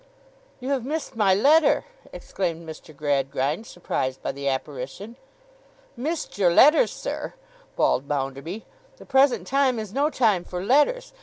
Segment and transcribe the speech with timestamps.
[0.59, 2.91] 'You have missed my letter!' exclaimed Mr.
[2.97, 5.15] Gradgrind, surprised by the apparition.
[5.95, 7.35] 'Missed your letter, sir!'
[7.75, 8.65] bawled Bounderby.
[8.97, 11.13] 'The present time is no time for letters.